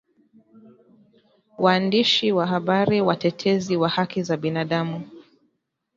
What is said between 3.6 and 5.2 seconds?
wa haki za binadamu